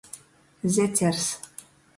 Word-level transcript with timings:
Zecers. 0.73 1.27